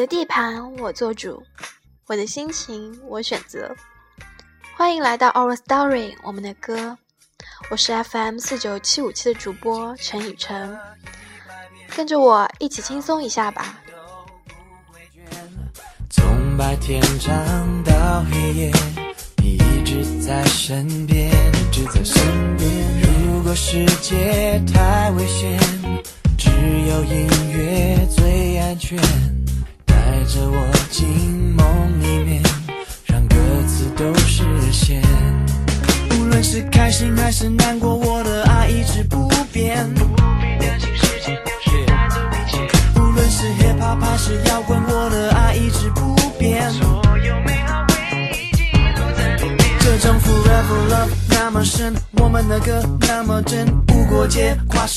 [0.00, 1.42] 我的地盘我做主，
[2.06, 3.76] 我的心情我选择。
[4.74, 6.96] 欢迎来到 Our Story，我们的歌。
[7.70, 10.74] 我是 FM 四九七五七的主播陈雨辰，
[11.94, 13.78] 跟着我一起轻松一下吧。
[16.08, 18.72] 从白天唱到黑夜，
[19.36, 22.66] 你一直在身边，一直在身边。
[23.02, 25.60] 如果世界太危险，
[26.38, 26.48] 只
[26.88, 28.98] 有音乐最安全。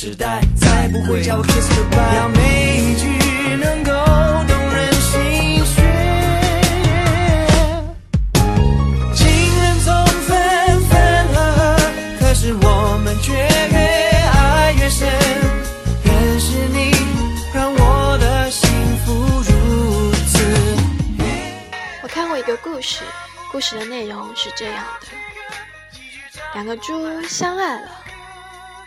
[0.03, 2.12] 时代，再不会叫我 kiss goodbye。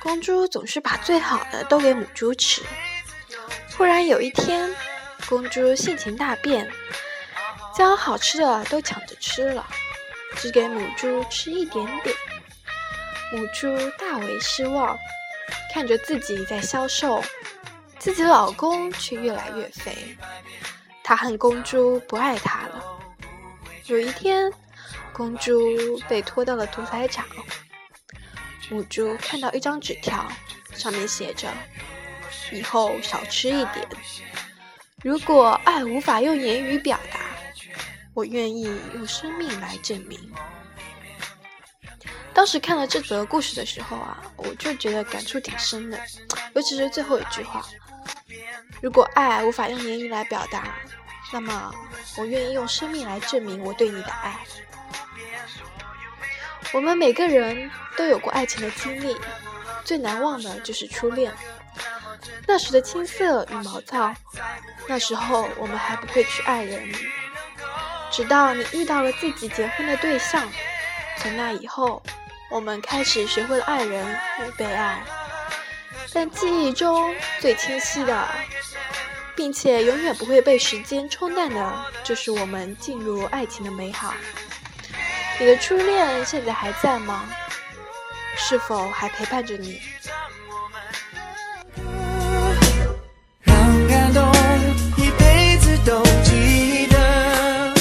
[0.07, 2.63] 公猪总是把最好的都给母猪吃。
[3.73, 4.73] 突然有一天，
[5.29, 6.71] 公猪性情大变，
[7.75, 9.67] 将好吃的都抢着吃了，
[10.37, 12.15] 只给母猪吃一点点。
[13.33, 13.67] 母猪
[13.99, 14.97] 大为失望，
[15.75, 17.21] 看着自己在消瘦，
[17.99, 20.17] 自己老公却越来越肥，
[21.03, 22.81] 她恨公猪不爱她了。
[23.87, 24.53] 有一天，
[25.13, 27.27] 公猪被拖到了屠宰场。
[28.71, 30.27] 母猪看到一张纸条，
[30.75, 31.49] 上面写着
[32.53, 33.87] ：“以后少吃一点。
[35.03, 37.21] 如果爱无法用言语表达，
[38.15, 40.19] 我愿意用生命来证明。”
[42.35, 45.99] 当时看了这则故事的时候啊，我就觉得感触挺深的，
[46.55, 47.67] 尤其是最后一句话
[48.83, 50.75] ：“如果爱无法用言语来表达。”
[51.33, 51.75] 那么，
[52.17, 54.39] 我愿意用生命来证明我对你的爱。
[56.73, 59.17] 我们每个人都有过爱情的经历，
[59.85, 61.33] 最难忘的就是初恋。
[62.47, 64.15] 那时的青涩与毛躁，
[64.87, 66.83] 那时候我们还不会去爱人。
[68.11, 70.47] 直到你遇到了自己结婚的对象，
[71.19, 72.03] 从那以后，
[72.51, 74.07] 我们开始学会了爱人
[74.41, 75.03] 与被爱。
[76.13, 78.27] 但记忆中最清晰的。
[79.37, 84.15] 并且永远不会被时间冲淡的，就是我们进入爱情的美好。
[85.39, 87.29] 你的初恋现在还在吗？
[88.37, 89.81] 是否还陪伴着你？
[93.43, 94.33] 让感动
[94.97, 97.75] 一辈子都记得。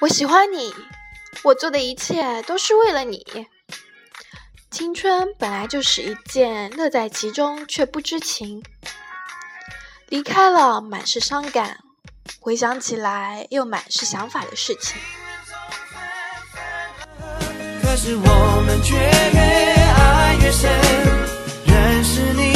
[0.00, 0.72] 我喜欢你，
[1.42, 3.48] 我做的一切都是为了你。
[4.74, 8.60] 青春本来就是一件乐在其中却不知情，
[10.08, 11.78] 离开了满是伤感，
[12.40, 15.00] 回想起来又满是想法的事情。
[17.84, 20.68] 可是我们却越爱越深，
[21.64, 22.53] 认识你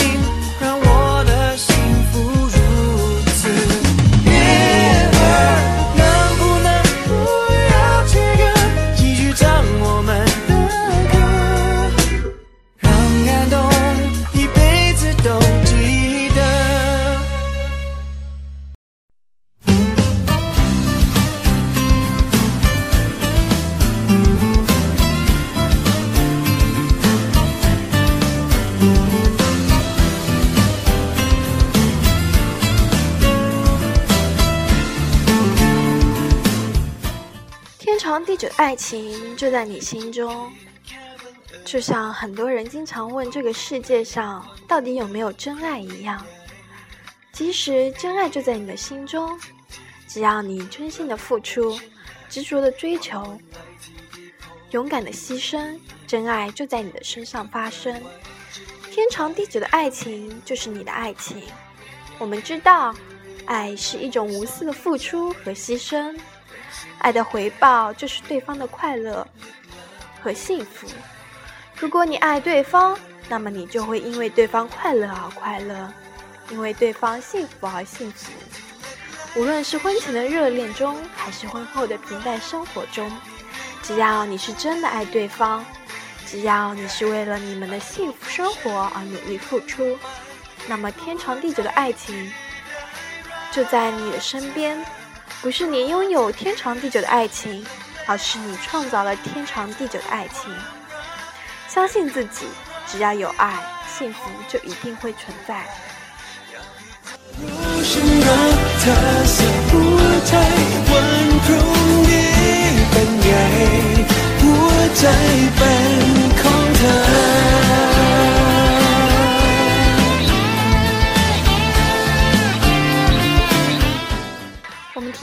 [38.25, 40.51] 地久的爱情就在你心中，
[41.65, 46.25] 就像很多人经常问这个世界上到底有没有真爱一样。
[47.33, 49.39] 其实真爱就在你的心中，
[50.09, 51.79] 只要你真心的付出，
[52.29, 53.39] 执着的追求，
[54.71, 58.03] 勇敢的牺牲，真爱就在你的身上发生。
[58.91, 61.43] 天长地久的爱情就是你的爱情。
[62.19, 62.93] 我们知道，
[63.47, 66.19] 爱是一种无私的付出和牺牲。
[66.99, 69.27] 爱的回报就是对方的快乐
[70.23, 70.87] 和幸福。
[71.77, 72.99] 如果你爱对方，
[73.29, 75.93] 那么你就会因为对方快乐而快乐，
[76.51, 78.33] 因为对方幸福而幸福。
[79.37, 83.11] 无论是婚前的热恋中，还是婚后的平淡生活中，
[83.83, 85.65] 只要你是真的爱对方，
[86.27, 89.97] 只要你是为了你们的幸福生活而努力付出，
[90.67, 92.33] 那么天长地久的爱情
[93.53, 94.85] 就在你的身边。
[95.41, 97.65] 不是你拥有天长地久的爱情，
[98.07, 100.53] 而是你创造了天长地久的爱情。
[101.69, 102.47] 相信自己，
[102.87, 103.57] 只要有爱，
[103.97, 104.19] 幸福
[104.49, 105.65] 就一定会存在。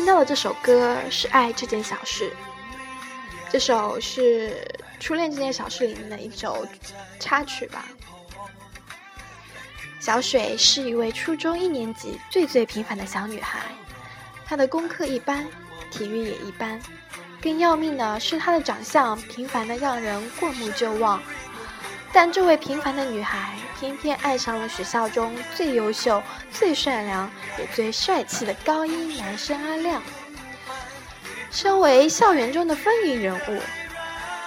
[0.06, 2.30] 听到的这首歌是《爱这件小事》，
[3.50, 4.52] 这首是
[5.00, 6.64] 《初恋这件小事》里面的一首
[7.20, 7.86] 插曲吧。
[10.00, 13.62] 小水是一位初中一年级最最平凡的小女孩，
[14.46, 15.44] 她的功课一般，
[15.90, 16.80] 体育也一般，
[17.42, 21.20] 更要命的是她的长相平凡的让人过目就忘。
[22.14, 30.02] 但这位平凡的女孩偏偏爱上了学校中最优秀、最善良也最帅气的高一男生阿亮。
[31.52, 33.62] 身为校园中的风云人物，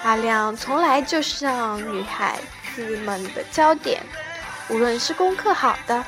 [0.02, 2.38] 阿亮从来就是让女孩
[2.75, 4.02] 子们的焦点。
[4.69, 6.04] 无论是功课好的、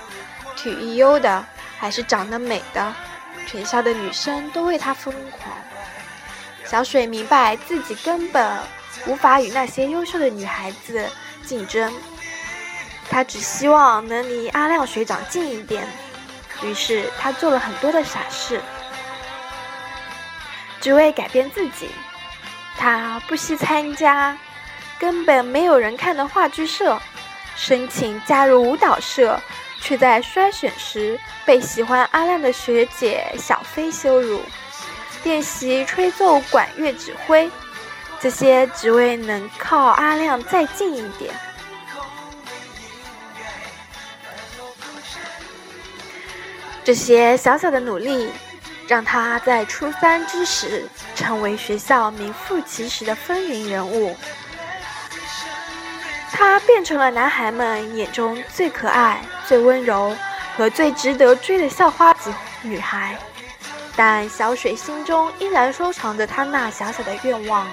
[0.57, 1.45] 体育优的，
[1.79, 2.95] 还是长得美的，
[3.47, 5.57] 全校的女生都为他疯狂。
[6.67, 8.59] 小水明白自己根本
[9.07, 11.09] 无法与那些优秀的女孩子
[11.47, 11.91] 竞争，
[13.11, 15.87] 他只希望能离阿亮学长近一点。
[16.63, 18.61] 于是他做了很多的傻事，
[20.81, 21.91] 只为改变自己。
[22.79, 24.39] 他不惜参加
[24.99, 26.99] 根本没有人看的话剧社。
[27.57, 29.39] 申请加入舞蹈社，
[29.83, 34.41] 却在筛选时被喜欢阿亮的学姐小飞羞辱。
[35.25, 37.51] 练习吹奏管乐指挥，
[38.19, 41.35] 这些只为能靠阿亮再近一点。
[46.83, 48.31] 这些小小的努力，
[48.89, 54.17] 让他在初三之时成为学校名副其实的风云人物。
[56.33, 60.17] 她变成了男孩们眼中最可爱、最温柔
[60.57, 62.33] 和最值得追的校花级
[62.63, 63.19] 女孩，
[63.95, 67.67] 但小水心中依然收藏着她那小小的愿望。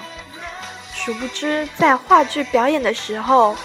[0.94, 3.56] 殊不知，在话剧表演的时候，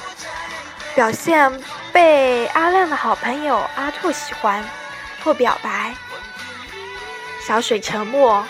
[0.95, 1.51] 表现
[1.91, 4.63] 被阿亮的好朋友阿拓喜欢，
[5.23, 5.95] 破表白。
[7.47, 8.45] 小水沉默，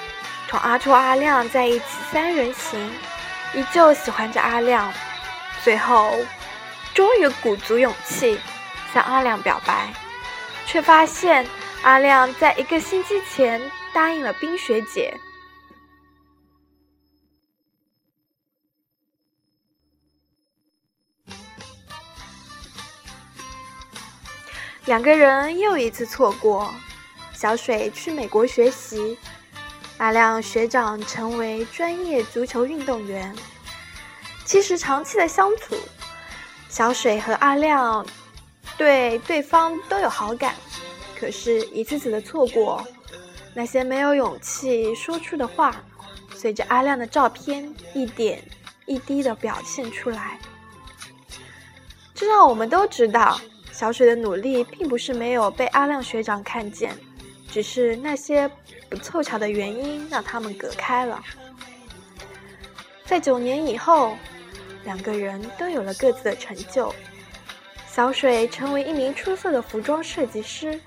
[0.47, 2.91] 同阿拓、阿亮在一起三人行，
[3.53, 4.91] 依旧喜欢着阿亮。
[5.63, 6.17] 最后。
[6.93, 8.39] 终于鼓足勇气
[8.93, 9.91] 向阿亮表白，
[10.67, 11.43] 却发现
[11.81, 13.59] 阿亮在一个星期前
[13.91, 15.19] 答应了冰雪姐。
[24.93, 26.71] 两个人又一次错过。
[27.33, 29.17] 小水去美国学习，
[29.97, 33.35] 阿亮学长成为专业足球运动员。
[34.45, 35.75] 其实长期的相处。
[36.69, 38.05] 小水和阿亮
[38.77, 40.53] 对对方都有好感，
[41.19, 42.85] 可是，一次次的错过，
[43.55, 45.75] 那些没有勇气说出的话，
[46.35, 48.39] 随着阿亮的照片一点
[48.85, 50.39] 一滴的表现出来。
[52.13, 53.41] 这让我们都知道，
[53.73, 56.95] 小水的努力并不是没有被阿亮学长看见，
[57.51, 58.49] 只是那些
[58.89, 61.21] 不凑巧的原因让他们隔开了。
[63.03, 64.15] 在九年以后。
[64.85, 66.93] 两个人都有了各自的成就。
[67.89, 70.77] 小水成为一名出色的服装设计师。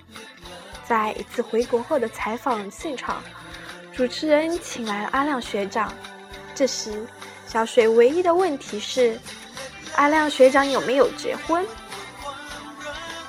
[0.85, 3.23] 在一次回国后的采访现场，
[3.91, 5.91] 主持人请来了阿亮学长。
[6.53, 7.07] 这时，
[7.47, 9.19] 小水唯一的问题是：
[9.95, 11.65] 阿亮学长有没有结婚？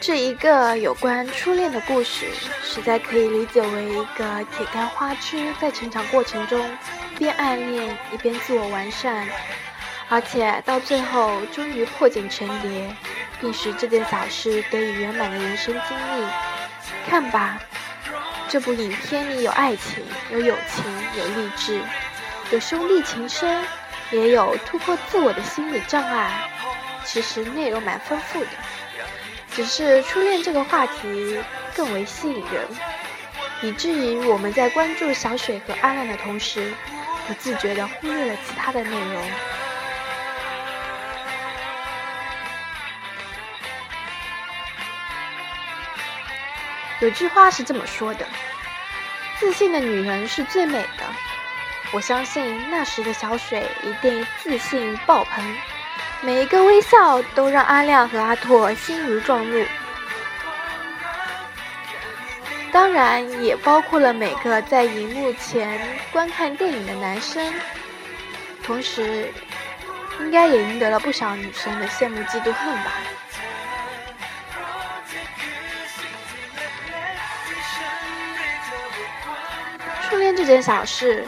[0.00, 2.26] 这一个有关初恋的故事，
[2.62, 6.64] 实在可以理解为一个铁杆花痴在成长过程中，
[7.18, 9.26] 边暗恋一边自我完善，
[10.08, 12.94] 而且到最后终于破茧成蝶，
[13.40, 16.24] 并使这件小事得以圆满的人生经历。
[17.08, 17.58] 看吧，
[18.48, 20.84] 这部影片里有爱情，有友情，
[21.18, 21.80] 有励志，
[22.52, 23.60] 有兄弟情深，
[24.10, 26.48] 也有突破自我的心理障碍。
[27.04, 28.50] 其实内容蛮丰富的。
[29.52, 31.38] 只是初恋这个话题
[31.74, 32.66] 更为吸引人，
[33.62, 36.72] 以至于我们在关注小水和阿亮的同时，
[37.26, 39.22] 不自觉地忽略了其他的内容。
[47.00, 48.26] 有句话是这么说的
[49.40, 51.04] ：“自信的女人是最美的。”
[51.92, 55.56] 我相信那时的小水一定自信爆棚。
[56.22, 59.64] 每一个微笑都让阿亮和阿拓心如撞入，
[62.70, 65.80] 当然也包括了每个在荧幕前
[66.12, 67.52] 观看电影的男生，
[68.62, 69.32] 同时
[70.20, 72.92] 应该也赢得了不少女生的羡慕嫉妒恨吧。
[80.08, 81.24] 初恋这件小事。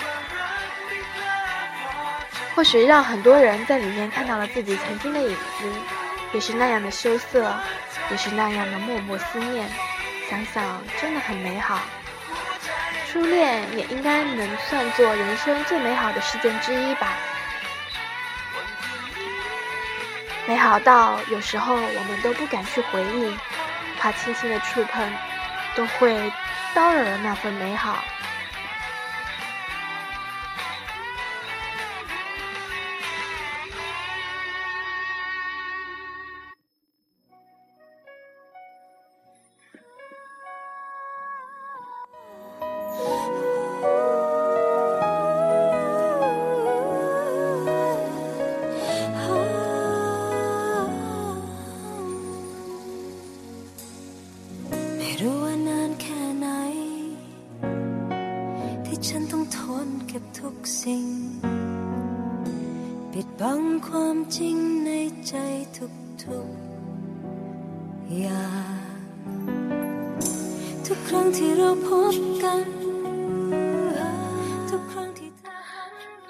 [2.54, 5.72] 或许让很多人在里面看到了自己曾经的影子，
[6.32, 7.54] 也是那样的羞涩，
[8.10, 9.68] 也是那样的默默思念。
[10.28, 11.80] 想想真的很美好。
[13.10, 17.14] 初恋也应该能算作人生最美好的事件之一吧。
[20.46, 23.36] 美好到有时候我们都不敢去回忆，
[23.98, 25.06] 怕轻轻的触碰
[25.74, 26.14] 都会
[26.74, 28.02] 叨扰了那份美好。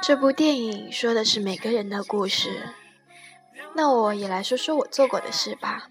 [0.03, 2.69] 这部电影说的是每个人的故事，
[3.73, 5.89] 那我也来说说我做过的事吧。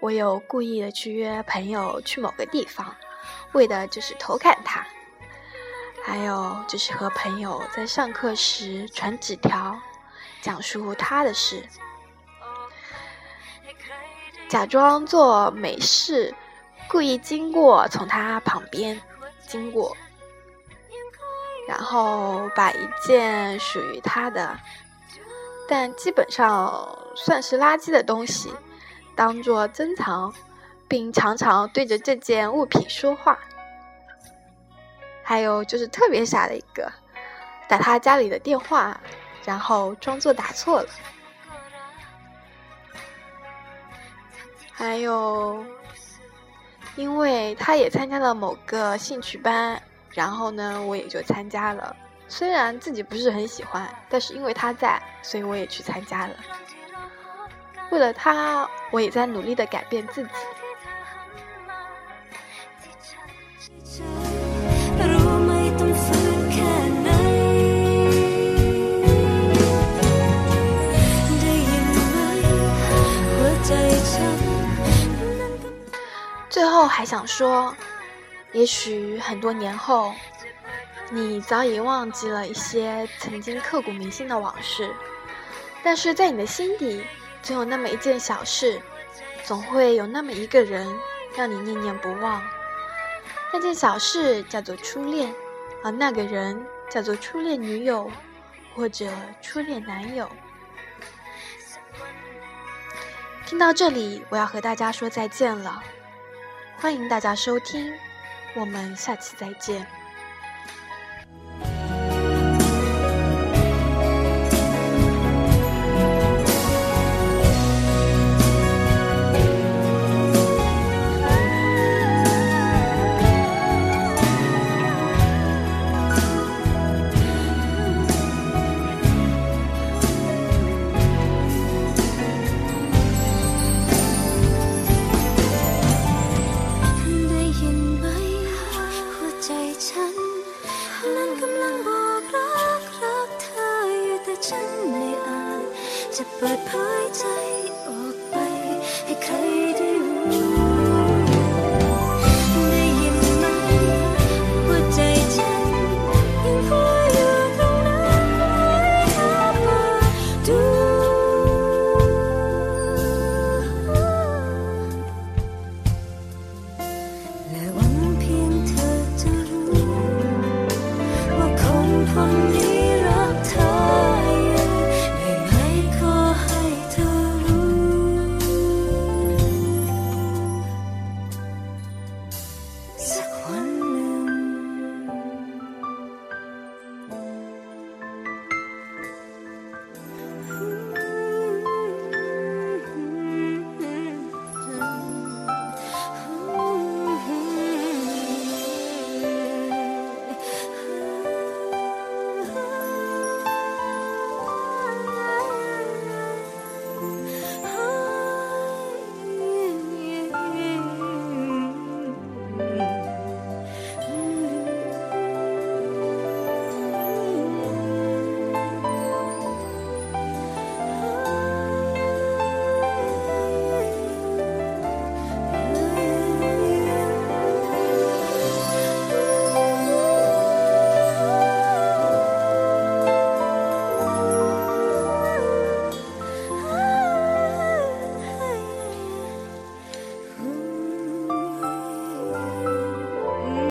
[0.00, 2.94] 我有故意的去约朋友去某个地方，
[3.52, 4.82] 为的就是偷看他；
[6.04, 9.80] 还有就是和朋友在上课时传纸条，
[10.42, 11.66] 讲述他的事，
[14.50, 16.34] 假装做美事，
[16.90, 19.00] 故意经过从他旁边
[19.48, 19.96] 经过。
[21.66, 24.56] 然后把一件属于他的，
[25.68, 28.52] 但基本上算是垃圾的东西，
[29.14, 30.32] 当做珍藏，
[30.86, 33.36] 并常常对着这件物品说话。
[35.24, 36.90] 还有就是特别傻的一个，
[37.66, 39.00] 打他家里的电话，
[39.44, 40.88] 然后装作打错了。
[44.70, 45.64] 还有，
[46.94, 49.82] 因为他也参加了某个兴趣班。
[50.16, 51.94] 然后呢，我也就参加了。
[52.26, 56.34] 虽然自己不是很喜欢，但是因为他在，所以我也去参加了。
[57.90, 60.30] 为了他，我也在努力的改变自己。
[76.48, 77.76] 最后还想说。
[78.52, 80.14] 也许很多年后，
[81.10, 84.90] 你早已忘记了一些曾经刻骨铭心的往事，
[85.82, 87.04] 但是在你的心底，
[87.42, 88.80] 总有那么一件小事，
[89.44, 90.88] 总会有那么一个人
[91.36, 92.42] 让你念念不忘。
[93.52, 95.34] 那件小事叫做初恋，
[95.84, 98.10] 而那个人叫做初恋女友，
[98.74, 99.10] 或者
[99.42, 100.28] 初恋男友。
[103.44, 105.82] 听到这里，我要和大家说再见了，
[106.78, 107.92] 欢迎大家收听。
[108.56, 110.05] 我们下期再见。